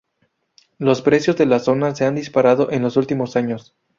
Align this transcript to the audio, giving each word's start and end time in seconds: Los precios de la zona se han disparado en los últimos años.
Los 0.79 1.03
precios 1.03 1.37
de 1.37 1.45
la 1.45 1.59
zona 1.59 1.93
se 1.93 2.05
han 2.05 2.15
disparado 2.15 2.71
en 2.71 2.81
los 2.81 2.97
últimos 2.97 3.35
años. 3.35 3.75